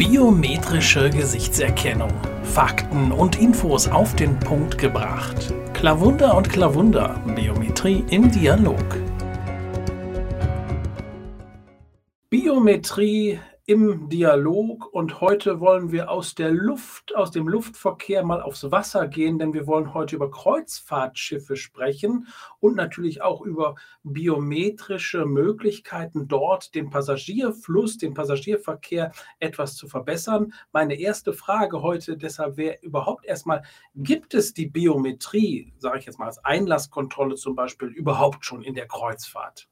[0.00, 2.10] Biometrische Gesichtserkennung.
[2.42, 5.52] Fakten und Infos auf den Punkt gebracht.
[5.74, 7.22] Klavunder und Klavunder.
[7.36, 8.82] Biometrie im Dialog.
[12.30, 13.40] Biometrie
[13.70, 19.06] im Dialog und heute wollen wir aus der Luft, aus dem Luftverkehr mal aufs Wasser
[19.06, 22.26] gehen, denn wir wollen heute über Kreuzfahrtschiffe sprechen
[22.58, 30.52] und natürlich auch über biometrische Möglichkeiten dort den Passagierfluss, den Passagierverkehr etwas zu verbessern.
[30.72, 33.62] Meine erste Frage heute deshalb wäre überhaupt erstmal,
[33.94, 38.74] gibt es die Biometrie, sage ich jetzt mal als Einlasskontrolle zum Beispiel, überhaupt schon in
[38.74, 39.68] der Kreuzfahrt?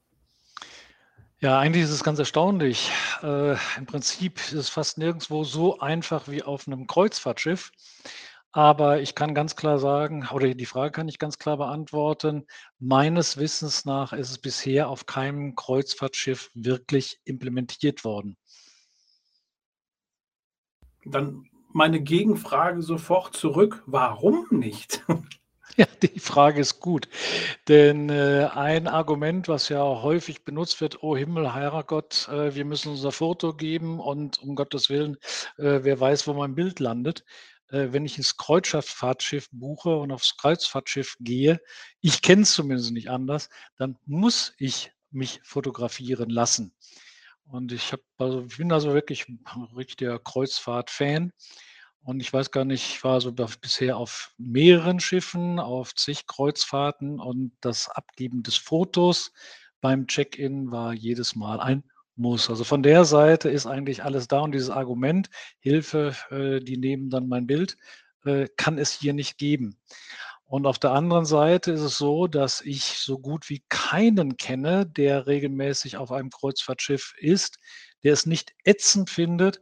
[1.41, 2.91] Ja, eigentlich ist es ganz erstaunlich.
[3.23, 7.71] Äh, Im Prinzip ist es fast nirgendwo so einfach wie auf einem Kreuzfahrtschiff.
[8.51, 12.45] Aber ich kann ganz klar sagen, oder die Frage kann ich ganz klar beantworten.
[12.81, 18.37] Meines Wissens nach ist es bisher auf keinem Kreuzfahrtschiff wirklich implementiert worden.
[21.05, 23.85] Dann meine Gegenfrage sofort zurück.
[23.87, 25.05] Warum nicht?
[25.77, 27.09] Ja, die Frage ist gut.
[27.69, 32.91] Denn äh, ein Argument, was ja häufig benutzt wird, oh Himmel, Herrgott, äh, wir müssen
[32.93, 35.17] unser Foto geben und um Gottes Willen,
[35.59, 37.25] äh, wer weiß, wo mein Bild landet.
[37.71, 41.61] Äh, wenn ich ins Kreuzfahrtschiff buche und aufs Kreuzfahrtschiff gehe,
[42.01, 46.75] ich kenne es zumindest nicht anders, dann muss ich mich fotografieren lassen.
[47.47, 49.41] Und ich, hab, also, ich bin also wirklich ein
[49.77, 51.33] richtiger Kreuzfahrt-Fan.
[52.09, 57.21] Und ich weiß gar nicht, ich war so bisher auf mehreren Schiffen, auf zig Kreuzfahrten
[57.21, 59.31] und das Abgeben des Fotos
[59.83, 61.85] beim Check-in war jedes Mal ein
[62.17, 62.49] Muss.
[62.49, 65.29] Also von der Seite ist eigentlich alles da und dieses Argument,
[65.59, 67.77] Hilfe, äh, die nehmen dann mein Bild,
[68.25, 69.77] äh, kann es hier nicht geben.
[70.47, 74.87] Und auf der anderen Seite ist es so, dass ich so gut wie keinen kenne,
[74.87, 77.59] der regelmäßig auf einem Kreuzfahrtschiff ist,
[78.03, 79.61] der es nicht ätzend findet,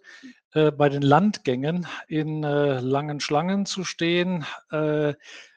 [0.77, 5.15] bei den Landgängen in äh, langen Schlangen zu stehen, äh,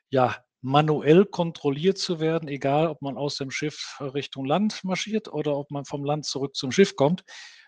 [0.09, 5.55] ja, manuell kontrolliert zu werden, egal ob man aus dem Schiff Richtung Land marschiert oder
[5.55, 7.23] ob man vom Land zurück zum Schiff kommt.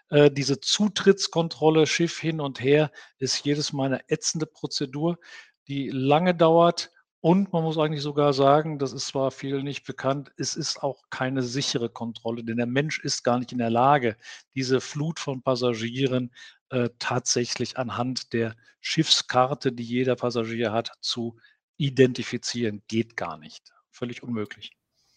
[0.10, 5.18] Äh, diese Zutrittskontrolle, Schiff hin und her, ist jedes Mal eine ätzende Prozedur,
[5.68, 10.32] die lange dauert und man muss eigentlich sogar sagen, das ist zwar viel nicht bekannt,
[10.38, 14.18] es ist auch keine sichere Kontrolle, denn der Mensch ist gar nicht in der Lage,
[14.56, 16.32] diese Flut von Passagieren
[16.72, 21.38] äh, tatsächlich anhand der Schiffskarte, die jeder Passagier hat, zu
[21.78, 22.82] identifizieren.
[22.88, 23.74] Geht gar nicht.
[23.90, 24.72] Völlig unmöglich.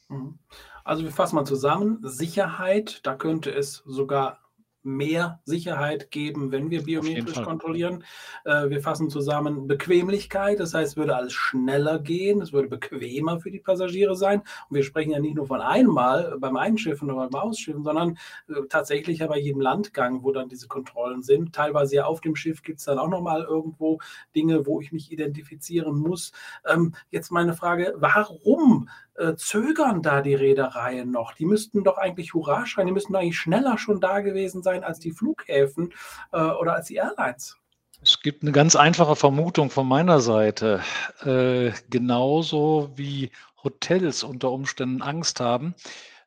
[0.09, 0.39] Mhm.
[0.85, 1.99] Also wir fassen mal zusammen.
[2.03, 4.44] Sicherheit, da könnte es sogar
[4.85, 8.05] mehr Sicherheit geben, wenn wir biometrisch kontrollieren.
[8.45, 13.41] Äh, wir fassen zusammen Bequemlichkeit, das heißt, es würde alles schneller gehen, es würde bequemer
[13.41, 14.43] für die Passagiere sein.
[14.69, 18.19] Und wir sprechen ja nicht nur von einmal beim Einschiffen oder beim Ausschiffen, sondern
[18.49, 21.55] äh, tatsächlich ja bei jedem Landgang, wo dann diese Kontrollen sind.
[21.55, 23.99] Teilweise ja auf dem Schiff gibt es dann auch nochmal irgendwo
[24.35, 26.33] Dinge, wo ich mich identifizieren muss.
[26.67, 31.35] Ähm, jetzt meine Frage, warum äh, zögern da die Reedereien noch?
[31.35, 34.99] Die müssten doch eigentlich Hurra schreien, die müssten eigentlich schneller schon da gewesen sein als
[34.99, 35.93] die Flughäfen
[36.33, 37.59] äh, oder als die Airlines.
[38.03, 40.83] Es gibt eine ganz einfache Vermutung von meiner Seite.
[41.23, 43.31] Äh, genauso wie
[43.63, 45.75] Hotels unter Umständen Angst haben,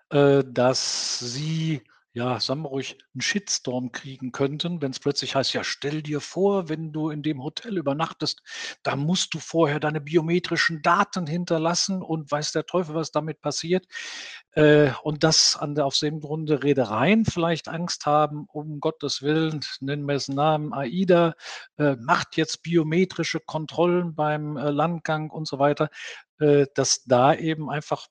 [0.10, 1.84] äh, dass sie
[2.18, 6.20] ja, sagen wir ruhig, einen Shitstorm kriegen könnten, wenn es plötzlich heißt, ja, stell dir
[6.20, 8.42] vor, wenn du in dem Hotel übernachtest,
[8.82, 13.86] da musst du vorher deine biometrischen Daten hinterlassen und weiß der Teufel, was damit passiert.
[14.54, 19.60] Äh, und dass an der, aus dem Grunde Reedereien vielleicht Angst haben, um Gottes Willen,
[19.80, 21.36] nennen wir es Namen, AIDA
[21.78, 25.90] äh, macht jetzt biometrische Kontrollen beim äh, Landgang und so weiter,
[26.40, 28.08] äh, dass da eben einfach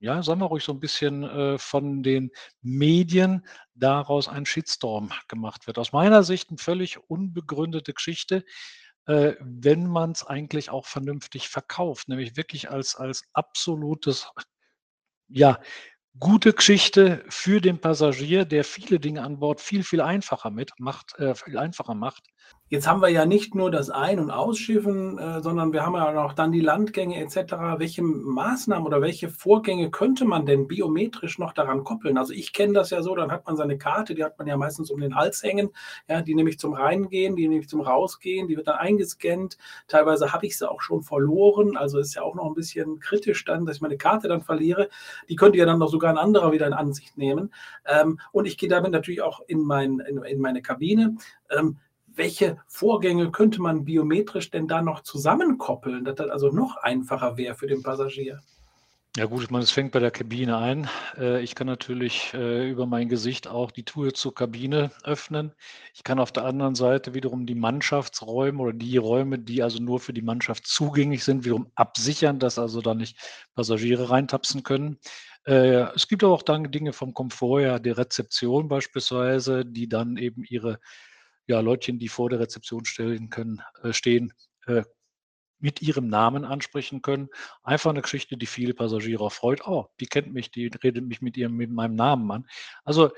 [0.00, 2.30] ja, sagen wir ruhig so ein bisschen äh, von den
[2.62, 5.78] Medien daraus ein Shitstorm gemacht wird.
[5.78, 8.44] Aus meiner Sicht eine völlig unbegründete Geschichte,
[9.06, 14.30] äh, wenn man es eigentlich auch vernünftig verkauft, nämlich wirklich als als absolutes,
[15.28, 15.60] ja,
[16.18, 21.18] gute Geschichte für den Passagier, der viele Dinge an Bord viel, viel einfacher mit macht
[21.18, 22.24] äh, viel einfacher macht.
[22.70, 26.22] Jetzt haben wir ja nicht nur das Ein- und Ausschiffen, äh, sondern wir haben ja
[26.22, 27.78] auch dann die Landgänge etc.
[27.78, 32.18] Welche Maßnahmen oder welche Vorgänge könnte man denn biometrisch noch daran koppeln?
[32.18, 34.58] Also ich kenne das ja so, dann hat man seine Karte, die hat man ja
[34.58, 35.70] meistens um den Hals hängen,
[36.10, 39.56] ja, die nämlich zum Reingehen, die nämlich zum Rausgehen, die wird dann eingescannt.
[39.86, 43.46] Teilweise habe ich sie auch schon verloren, also ist ja auch noch ein bisschen kritisch
[43.46, 44.90] dann, dass ich meine Karte dann verliere.
[45.30, 47.54] Die könnte ja dann noch sogar ein anderer wieder in Ansicht nehmen.
[47.86, 51.16] Ähm, und ich gehe damit natürlich auch in, mein, in, in meine Kabine.
[51.50, 51.78] Ähm,
[52.18, 57.54] welche Vorgänge könnte man biometrisch denn da noch zusammenkoppeln, dass das also noch einfacher wäre
[57.54, 58.40] für den Passagier?
[59.16, 60.88] Ja gut, ich meine, es fängt bei der Kabine ein.
[61.16, 65.54] Äh, ich kann natürlich äh, über mein Gesicht auch die Tür zur Kabine öffnen.
[65.94, 69.98] Ich kann auf der anderen Seite wiederum die Mannschaftsräume oder die Räume, die also nur
[69.98, 73.16] für die Mannschaft zugänglich sind, wiederum absichern, dass also da nicht
[73.54, 74.98] Passagiere reintapsen können.
[75.46, 80.44] Äh, es gibt auch dann Dinge vom Komfort her, die Rezeption beispielsweise, die dann eben
[80.44, 80.78] ihre
[81.48, 84.32] ja, Leutchen, die vor der Rezeption stellen können, äh, stehen,
[84.66, 84.84] äh,
[85.60, 87.28] mit ihrem Namen ansprechen können.
[87.62, 89.66] Einfach eine Geschichte, die viele Passagiere auch freut.
[89.66, 92.46] Oh, die kennt mich, die redet mich mit ihrem, mit meinem Namen an.
[92.84, 93.10] Also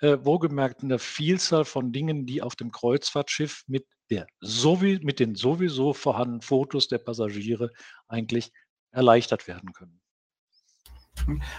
[0.00, 5.34] äh, wohlgemerkt eine Vielzahl von Dingen, die auf dem Kreuzfahrtschiff mit der sowie, mit den
[5.34, 7.70] sowieso vorhandenen Fotos der Passagiere
[8.08, 8.52] eigentlich
[8.90, 10.01] erleichtert werden können.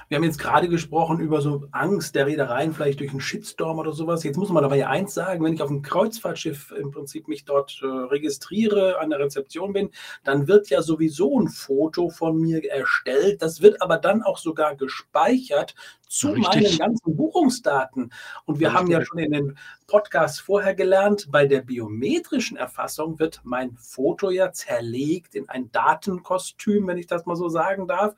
[0.09, 3.93] Wir haben jetzt gerade gesprochen über so Angst der Reedereien, vielleicht durch einen Shitstorm oder
[3.93, 4.23] sowas.
[4.23, 7.45] Jetzt muss man aber ja eins sagen, wenn ich auf einem Kreuzfahrtschiff im Prinzip mich
[7.45, 9.91] dort äh, registriere, an der Rezeption bin,
[10.23, 13.41] dann wird ja sowieso ein Foto von mir erstellt.
[13.41, 15.75] Das wird aber dann auch sogar gespeichert
[16.13, 16.47] zu Richtig.
[16.47, 18.13] meinen ganzen Buchungsdaten.
[18.45, 18.79] Und wir Richtig.
[18.79, 19.57] haben ja schon in den
[19.87, 26.87] Podcasts vorher gelernt, bei der biometrischen Erfassung wird mein Foto ja zerlegt in ein Datenkostüm,
[26.87, 28.15] wenn ich das mal so sagen darf.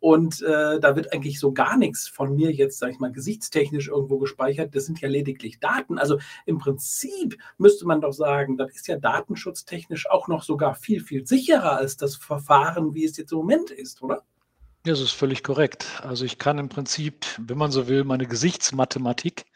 [0.00, 3.88] Und äh, da wird eigentlich so gar nichts von mir jetzt, sage ich mal, gesichtstechnisch
[3.88, 4.74] irgendwo gespeichert.
[4.74, 5.98] Das sind ja lediglich Daten.
[5.98, 11.00] Also im Prinzip müsste man doch sagen, das ist ja datenschutztechnisch auch noch sogar viel,
[11.00, 14.22] viel sicherer als das Verfahren, wie es jetzt im Moment ist, oder?
[14.86, 15.86] Ja, das ist völlig korrekt.
[16.02, 19.46] Also ich kann im Prinzip, wenn man so will, meine Gesichtsmathematik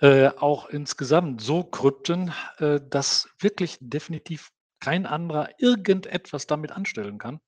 [0.00, 4.50] äh, auch insgesamt so krypten, äh, dass wirklich definitiv
[4.80, 7.40] kein anderer irgendetwas damit anstellen kann.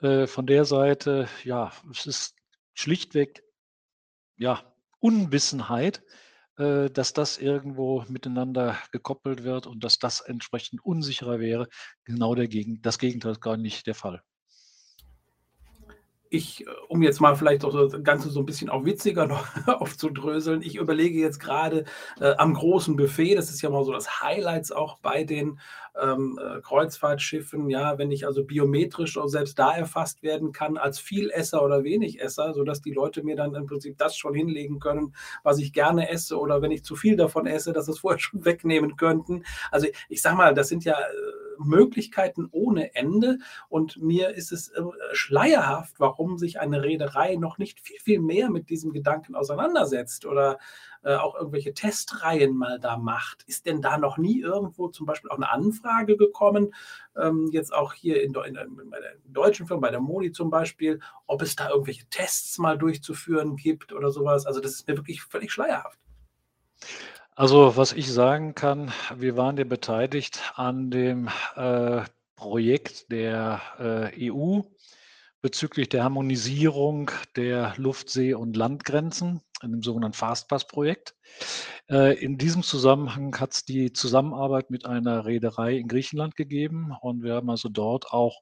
[0.00, 2.36] Äh, von der Seite, ja, es ist
[2.74, 3.42] schlichtweg,
[4.36, 6.02] ja, Unwissenheit,
[6.58, 11.68] äh, dass das irgendwo miteinander gekoppelt wird und dass das entsprechend unsicherer wäre.
[12.04, 12.48] Genau der
[12.80, 14.22] das Gegenteil ist gar nicht der Fall
[16.30, 19.46] ich, äh, um jetzt mal vielleicht auch das Ganze so ein bisschen auch witziger noch
[19.66, 21.84] aufzudröseln, ich überlege jetzt gerade
[22.20, 25.58] äh, am großen Buffet, das ist ja mal so das Highlights auch bei den
[26.00, 30.98] ähm, äh, Kreuzfahrtschiffen, ja, wenn ich also biometrisch auch selbst da erfasst werden kann als
[30.98, 35.58] Vielesser oder Wenigesser, sodass die Leute mir dann im Prinzip das schon hinlegen können, was
[35.58, 38.96] ich gerne esse oder wenn ich zu viel davon esse, dass es vorher schon wegnehmen
[38.96, 39.44] könnten.
[39.70, 43.38] Also ich sag mal, das sind ja äh, Möglichkeiten ohne Ende
[43.68, 44.82] und mir ist es äh,
[45.12, 50.58] schleierhaft, warum sich eine Reederei noch nicht viel, viel mehr mit diesem Gedanken auseinandersetzt oder
[51.02, 53.44] äh, auch irgendwelche Testreihen mal da macht.
[53.44, 56.74] Ist denn da noch nie irgendwo zum Beispiel auch eine Anfrage gekommen,
[57.16, 61.00] ähm, jetzt auch hier in, in, in, der deutschen Firma, bei der Modi zum Beispiel,
[61.26, 64.46] ob es da irgendwelche Tests mal durchzuführen gibt oder sowas?
[64.46, 65.98] Also das ist mir wirklich völlig schleierhaft.
[67.38, 72.00] Also, was ich sagen kann, wir waren ja beteiligt an dem äh,
[72.34, 74.62] Projekt der äh, EU
[75.42, 81.14] bezüglich der Harmonisierung der Luft-, See- und Landgrenzen in dem sogenannten Fastpass-Projekt.
[81.90, 87.22] Äh, in diesem Zusammenhang hat es die Zusammenarbeit mit einer Reederei in Griechenland gegeben und
[87.22, 88.40] wir haben also dort auch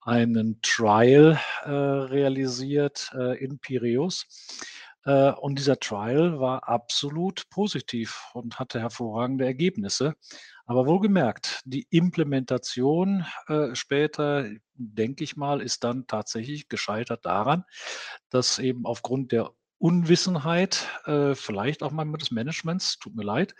[0.00, 4.26] einen Trial äh, realisiert äh, in Piräus.
[5.08, 10.14] Äh, und dieser Trial war absolut positiv und hatte hervorragende Ergebnisse.
[10.66, 17.64] Aber wohlgemerkt, die Implementation äh, später, denke ich mal, ist dann tatsächlich gescheitert daran,
[18.28, 23.54] dass eben aufgrund der Unwissenheit, äh, vielleicht auch mal des Managements, tut mir leid,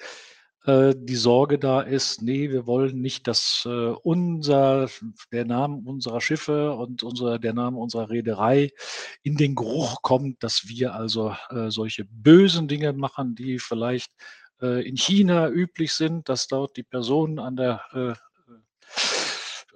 [0.68, 4.90] die Sorge da ist, nee, wir wollen nicht, dass äh, unser,
[5.32, 8.70] der Name unserer Schiffe und unser, der Name unserer Reederei
[9.22, 14.12] in den Geruch kommt, dass wir also äh, solche bösen Dinge machen, die vielleicht
[14.60, 18.14] äh, in China üblich sind, dass dort die Personen an der äh,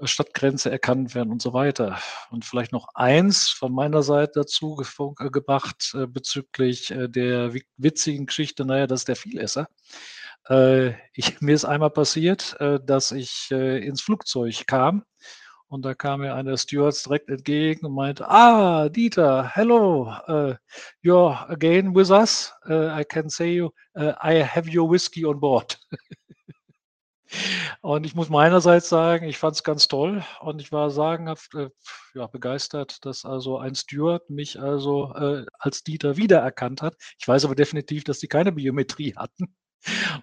[0.07, 1.99] Stadtgrenze erkannt werden und so weiter.
[2.31, 8.65] Und vielleicht noch eins von meiner Seite dazu gebracht äh, bezüglich äh, der witzigen Geschichte,
[8.65, 9.69] naja, das ist der Vielesser.
[10.49, 15.05] Äh, ich, mir ist einmal passiert, äh, dass ich äh, ins Flugzeug kam
[15.73, 20.55] und da kam mir einer Stewards direkt entgegen und meinte, ah, Dieter, hello, uh,
[21.03, 22.53] you're again with us.
[22.69, 25.79] Uh, I can say you, uh, I have your whiskey on board.
[27.81, 31.71] und ich muss meinerseits sagen, ich fand es ganz toll und ich war sagenhaft äh,
[32.15, 36.97] ja, begeistert, dass also ein Steward mich also äh, als Dieter wiedererkannt hat.
[37.19, 39.57] Ich weiß aber definitiv, dass sie keine Biometrie hatten.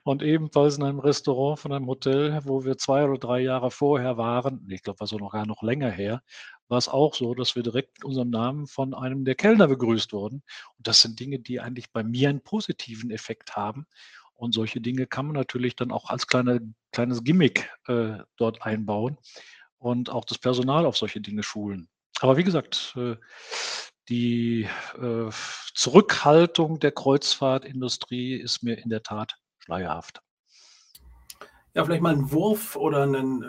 [0.03, 4.17] Und ebenfalls in einem Restaurant von einem Hotel, wo wir zwei oder drei Jahre vorher
[4.17, 6.21] waren, ich glaube, war so noch gar noch länger her,
[6.67, 10.13] war es auch so, dass wir direkt mit unserem Namen von einem der Kellner begrüßt
[10.13, 10.43] wurden.
[10.77, 13.85] Und das sind Dinge, die eigentlich bei mir einen positiven Effekt haben.
[14.35, 16.61] Und solche Dinge kann man natürlich dann auch als kleine,
[16.93, 19.17] kleines Gimmick äh, dort einbauen
[19.77, 21.89] und auch das Personal auf solche Dinge schulen.
[22.21, 23.15] Aber wie gesagt, äh,
[24.07, 24.67] die
[24.99, 25.29] äh,
[25.73, 30.21] Zurückhaltung der Kreuzfahrtindustrie ist mir in der Tat schleierhaft.
[31.73, 33.45] Ja, vielleicht mal einen Wurf oder einen äh,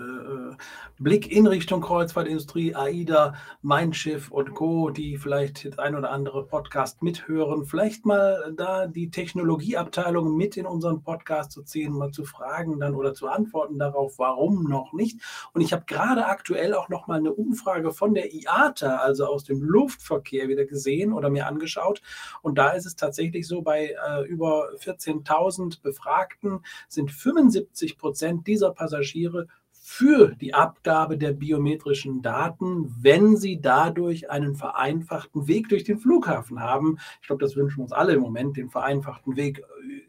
[1.01, 6.47] Blick in Richtung Kreuzfahrtindustrie, AIDA, Mein Schiff und Co., die vielleicht das ein oder andere
[6.47, 12.25] Podcast mithören, vielleicht mal da die Technologieabteilung mit in unseren Podcast zu ziehen, mal zu
[12.25, 15.21] fragen dann oder zu antworten darauf, warum noch nicht.
[15.53, 19.45] Und ich habe gerade aktuell auch noch mal eine Umfrage von der IATA, also aus
[19.45, 22.03] dem Luftverkehr, wieder gesehen oder mir angeschaut.
[22.43, 28.47] Und da ist es tatsächlich so, bei äh, über 14.000 Befragten sind 75 Prozent Prozent
[28.47, 29.47] dieser Passagiere
[29.93, 36.61] für die Abgabe der biometrischen Daten, wenn sie dadurch einen vereinfachten Weg durch den Flughafen
[36.61, 36.99] haben.
[37.21, 39.65] Ich glaube, das wünschen uns alle im Moment, den vereinfachten Weg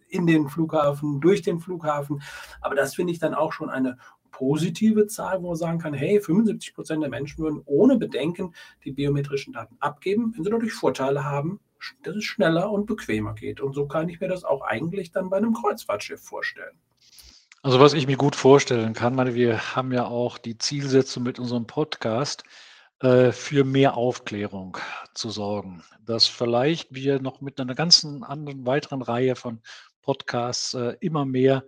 [0.07, 2.21] in den Flughafen, durch den Flughafen.
[2.61, 3.97] Aber das finde ich dann auch schon eine
[4.29, 8.53] positive Zahl, wo man sagen kann, hey, 75 Prozent der Menschen würden ohne Bedenken
[8.85, 11.59] die biometrischen Daten abgeben, wenn sie dadurch Vorteile haben,
[12.03, 13.59] dass es schneller und bequemer geht.
[13.59, 16.77] Und so kann ich mir das auch eigentlich dann bei einem Kreuzfahrtschiff vorstellen.
[17.63, 21.37] Also was ich mir gut vorstellen kann, meine, wir haben ja auch die Zielsetzung mit
[21.37, 22.43] unserem Podcast,
[23.01, 24.77] äh, für mehr Aufklärung
[25.13, 25.83] zu sorgen.
[26.03, 29.61] Dass vielleicht wir noch mit einer ganzen anderen weiteren Reihe von
[30.01, 31.63] Podcasts äh, immer mehr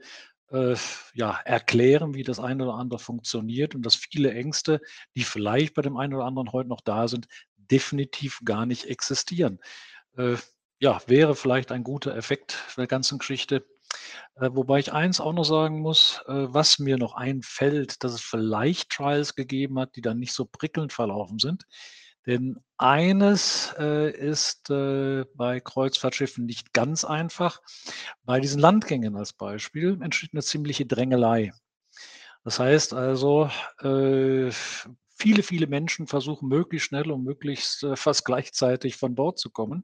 [0.49, 0.75] äh,
[1.13, 4.81] ja, erklären, wie das eine oder andere funktioniert und dass viele Ängste,
[5.15, 9.59] die vielleicht bei dem einen oder anderen heute noch da sind, definitiv gar nicht existieren.
[10.79, 13.65] Ja, wäre vielleicht ein guter Effekt der ganzen Geschichte.
[14.35, 18.21] Äh, wobei ich eins auch noch sagen muss, äh, was mir noch einfällt, dass es
[18.21, 21.65] vielleicht Trials gegeben hat, die dann nicht so prickelnd verlaufen sind.
[22.25, 27.59] Denn eines äh, ist bei Kreuzfahrtschiffen nicht ganz einfach.
[28.23, 31.51] Bei diesen Landgängen als Beispiel entsteht eine ziemliche Drängelei.
[32.45, 33.49] Das heißt also,
[33.81, 34.53] viele,
[35.43, 39.83] viele Menschen versuchen möglichst schnell und möglichst fast gleichzeitig von Bord zu kommen.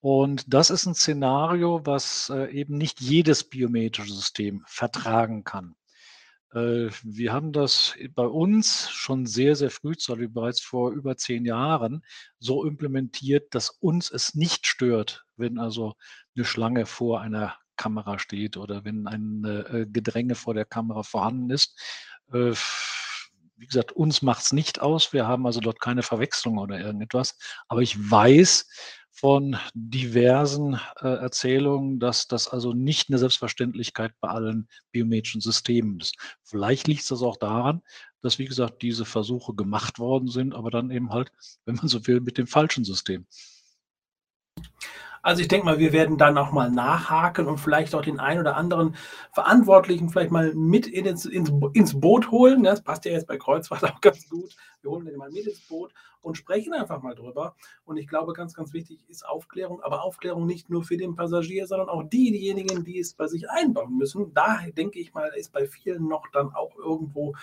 [0.00, 5.74] Und das ist ein Szenario, was äh, eben nicht jedes biometrische System vertragen kann.
[6.54, 12.02] Äh, wir haben das bei uns schon sehr, sehr frühzeitig, bereits vor über zehn Jahren,
[12.38, 15.94] so implementiert, dass uns es nicht stört, wenn also
[16.34, 21.50] eine Schlange vor einer Kamera steht oder wenn ein äh, Gedränge vor der Kamera vorhanden
[21.50, 21.78] ist.
[22.32, 25.12] Wie gesagt, uns macht es nicht aus.
[25.12, 27.36] Wir haben also dort keine Verwechslung oder irgendetwas.
[27.68, 28.66] Aber ich weiß,
[29.20, 36.16] von diversen äh, Erzählungen, dass das also nicht eine Selbstverständlichkeit bei allen biometrischen Systemen ist.
[36.42, 37.82] Vielleicht liegt das auch daran,
[38.22, 41.30] dass, wie gesagt, diese Versuche gemacht worden sind, aber dann eben halt,
[41.66, 43.26] wenn man so will, mit dem falschen System.
[45.22, 48.40] Also ich denke mal, wir werden dann auch mal nachhaken und vielleicht auch den einen
[48.40, 48.96] oder anderen
[49.32, 52.62] Verantwortlichen vielleicht mal mit ins, ins, ins Boot holen.
[52.62, 54.54] Das passt ja jetzt bei Kreuzfahrt auch ganz gut.
[54.82, 57.54] Wir holen den mal mit ins Boot und sprechen einfach mal drüber.
[57.84, 61.66] Und ich glaube, ganz, ganz wichtig ist Aufklärung, aber Aufklärung nicht nur für den Passagier,
[61.66, 64.32] sondern auch die, diejenigen, die es bei sich einbauen müssen.
[64.34, 67.34] Da denke ich mal, ist bei vielen noch dann auch irgendwo,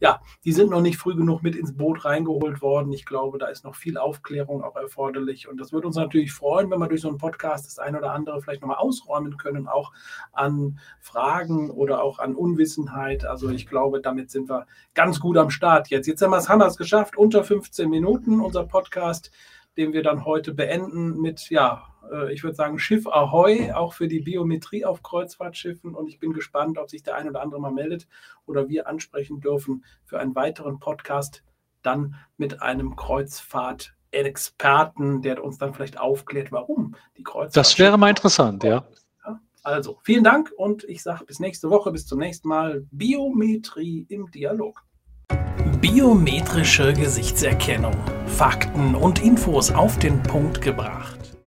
[0.00, 2.92] ja, die sind noch nicht früh genug mit ins Boot reingeholt worden.
[2.92, 5.48] Ich glaube, da ist noch viel Aufklärung auch erforderlich.
[5.48, 8.12] Und das würde uns natürlich freuen, wenn wir durch so einen Podcast das eine oder
[8.12, 9.92] andere vielleicht nochmal ausräumen können, auch
[10.32, 13.24] an Fragen oder auch an Unwissenheit.
[13.24, 16.06] Also ich glaube, damit sind wir ganz gut am Start jetzt.
[16.06, 19.30] Jetzt haben wir es, es geschafft, unter 15 Minuten unser Podcast,
[19.76, 24.06] den wir dann heute beenden mit, ja, äh, ich würde sagen, Schiff Ahoi, auch für
[24.06, 25.92] die Biometrie auf Kreuzfahrtschiffen.
[25.94, 28.06] Und ich bin gespannt, ob sich der ein oder andere mal meldet
[28.46, 31.42] oder wir ansprechen dürfen für einen weiteren Podcast,
[31.82, 37.56] dann mit einem Kreuzfahrt-Experten, der uns dann vielleicht aufklärt, warum die Kreuzfahrt.
[37.56, 38.86] Das wäre mal interessant, ja.
[39.62, 42.86] Also, vielen Dank und ich sage bis nächste Woche, bis zum nächsten Mal.
[42.90, 44.84] Biometrie im Dialog.
[45.84, 47.94] Biometrische Gesichtserkennung.
[48.26, 51.33] Fakten und Infos auf den Punkt gebracht.